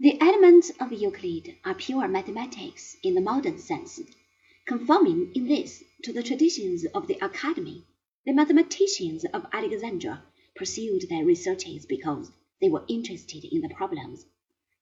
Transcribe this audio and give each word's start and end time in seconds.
The 0.00 0.20
elements 0.20 0.70
of 0.80 0.92
Euclid 0.92 1.56
are 1.64 1.72
pure 1.72 2.08
mathematics 2.08 2.96
in 3.04 3.14
the 3.14 3.20
modern 3.20 3.58
sense, 3.58 4.00
conforming 4.66 5.30
in 5.34 5.46
this 5.46 5.84
to 6.02 6.12
the 6.12 6.22
traditions 6.22 6.84
of 6.86 7.06
the 7.06 7.16
Academy. 7.24 7.86
The 8.26 8.32
mathematicians 8.32 9.24
of 9.26 9.46
Alexandria 9.52 10.24
pursued 10.56 11.08
their 11.08 11.24
researches 11.24 11.86
because 11.86 12.32
they 12.60 12.68
were 12.68 12.84
interested 12.88 13.44
in 13.44 13.60
the 13.60 13.68
problems. 13.68 14.26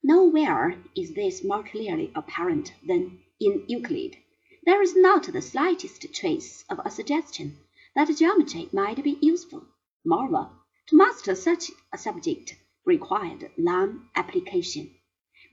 Nowhere 0.01 0.83
is 0.95 1.13
this 1.13 1.43
more 1.43 1.63
clearly 1.63 2.11
apparent 2.15 2.73
than 2.85 3.19
in 3.39 3.65
Euclid. 3.67 4.17
There 4.65 4.81
is 4.81 4.95
not 4.95 5.31
the 5.31 5.43
slightest 5.43 6.11
trace 6.13 6.65
of 6.69 6.79
a 6.83 6.91
suggestion 6.91 7.59
that 7.95 8.13
geometry 8.17 8.67
might 8.73 9.01
be 9.03 9.19
useful. 9.21 9.63
Moreover, 10.03 10.49
to 10.87 10.97
master 10.97 11.35
such 11.35 11.69
a 11.93 11.99
subject 11.99 12.55
required 12.83 13.51
long 13.57 14.09
application. 14.15 14.89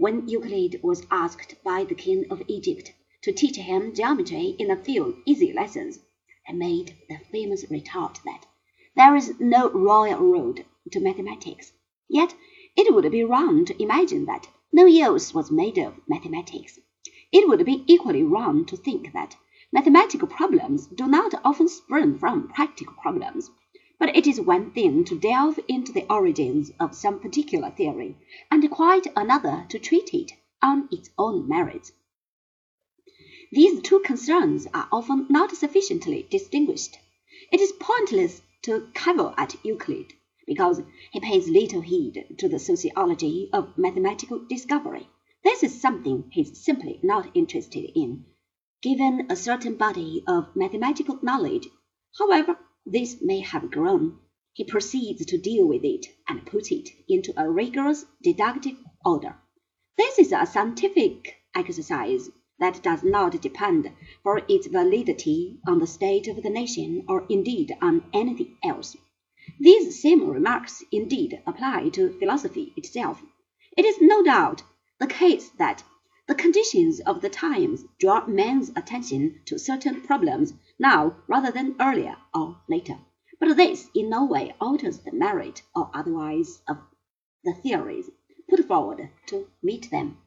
When 0.03 0.27
Euclid 0.29 0.80
was 0.82 1.07
asked 1.11 1.63
by 1.63 1.85
the 1.85 1.95
king 1.95 2.25
of 2.31 2.43
Egypt 2.49 2.95
to 3.21 3.32
teach 3.32 3.57
him 3.57 3.95
geometry 3.95 4.57
in 4.58 4.71
a 4.71 4.82
few 4.82 5.22
easy 5.27 5.53
lessons, 5.53 5.99
he 6.46 6.54
made 6.54 6.96
the 7.11 7.18
famous 7.31 7.71
retort 7.71 8.18
that 8.25 8.46
there 8.96 9.14
is 9.14 9.39
no 9.39 9.68
royal 9.68 10.21
road 10.21 10.64
to 10.93 11.00
mathematics. 11.00 11.75
Yet 12.08 12.35
it 12.79 12.94
would 12.94 13.13
be 13.13 13.25
wrong 13.25 13.67
to 13.67 13.82
imagine 13.82 14.25
that 14.25 14.49
no 14.72 14.86
use 14.86 15.35
was 15.35 15.50
made 15.50 15.77
of 15.77 16.00
mathematics. 16.08 16.79
It 17.30 17.46
would 17.46 17.67
be 17.67 17.85
equally 17.86 18.22
wrong 18.22 18.64
to 18.69 18.79
think 18.79 19.13
that 19.13 19.36
mathematical 19.71 20.29
problems 20.29 20.86
do 20.86 21.07
not 21.08 21.35
often 21.44 21.69
spring 21.69 22.17
from 22.17 22.49
practical 22.49 22.94
problems. 22.94 23.50
But 24.00 24.17
it 24.17 24.27
is 24.27 24.40
one 24.40 24.71
thing 24.71 25.04
to 25.04 25.18
delve 25.18 25.61
into 25.68 25.93
the 25.93 26.11
origins 26.11 26.72
of 26.81 26.95
some 26.95 27.21
particular 27.21 27.71
theory, 27.71 28.17
and 28.50 28.71
quite 28.71 29.07
another 29.14 29.67
to 29.68 29.79
treat 29.79 30.14
it 30.14 30.32
on 30.63 30.89
its 30.91 31.11
own 31.18 31.46
merits. 31.46 31.93
These 33.52 33.83
two 33.83 34.00
concerns 34.00 34.66
are 34.72 34.89
often 34.91 35.27
not 35.28 35.55
sufficiently 35.55 36.27
distinguished. 36.30 36.97
It 37.52 37.61
is 37.61 37.72
pointless 37.78 38.41
to 38.62 38.89
cavil 38.94 39.34
at 39.36 39.62
Euclid, 39.62 40.14
because 40.46 40.80
he 41.12 41.20
pays 41.20 41.50
little 41.50 41.83
heed 41.83 42.36
to 42.39 42.48
the 42.48 42.58
sociology 42.58 43.50
of 43.52 43.77
mathematical 43.77 44.39
discovery. 44.39 45.11
This 45.44 45.62
is 45.62 45.78
something 45.78 46.24
he 46.30 46.41
is 46.41 46.64
simply 46.64 47.00
not 47.02 47.30
interested 47.34 47.92
in. 47.94 48.24
Given 48.80 49.27
a 49.28 49.36
certain 49.36 49.74
body 49.74 50.24
of 50.27 50.56
mathematical 50.56 51.19
knowledge, 51.20 51.69
however 52.19 52.58
this 52.86 53.20
may 53.20 53.41
have 53.41 53.70
grown, 53.70 54.19
he 54.53 54.64
proceeds 54.64 55.25
to 55.27 55.39
deal 55.39 55.67
with 55.67 55.84
it 55.84 56.06
and 56.28 56.47
put 56.47 56.73
it 56.73 56.89
into 57.09 57.33
a 57.36 57.50
rigorous 57.50 58.05
deductive 58.23 58.77
order. 59.05 59.36
This 59.97 60.19
is 60.19 60.33
a 60.33 60.47
scientific 60.47 61.36
exercise 61.55 62.31
that 62.58 62.83
does 62.83 63.03
not 63.03 63.41
depend 63.41 63.91
for 64.23 64.42
its 64.48 64.67
validity 64.67 65.58
on 65.67 65.78
the 65.78 65.86
state 65.86 66.28
of 66.28 66.42
the 66.42 66.51
nation 66.51 67.05
or 67.08 67.27
indeed 67.28 67.77
on 67.81 68.05
anything 68.12 68.56
else. 68.62 68.97
These 69.58 70.01
same 70.03 70.28
remarks 70.28 70.83
indeed 70.92 71.42
apply 71.47 71.89
to 71.91 72.19
philosophy 72.19 72.73
itself. 72.77 73.23
It 73.77 73.84
is 73.84 74.01
no 74.01 74.23
doubt 74.23 74.62
the 74.98 75.06
case 75.06 75.48
that 75.58 75.83
the 76.31 76.36
conditions 76.36 77.00
of 77.00 77.23
the 77.23 77.28
times 77.28 77.84
draw 77.98 78.25
men's 78.25 78.69
attention 78.77 79.41
to 79.45 79.59
certain 79.59 80.00
problems 80.00 80.55
now 80.78 81.17
rather 81.27 81.50
than 81.50 81.75
earlier 81.81 82.17
or 82.33 82.56
later. 82.69 82.97
But 83.41 83.56
this 83.56 83.91
in 83.97 84.11
no 84.11 84.25
way 84.27 84.55
alters 84.61 85.01
the 85.01 85.11
merit 85.11 85.62
or 85.75 85.91
otherwise 85.92 86.62
of 86.69 86.77
the 87.42 87.53
theories 87.53 88.11
put 88.48 88.64
forward 88.64 89.11
to 89.27 89.48
meet 89.61 89.91
them. 89.91 90.19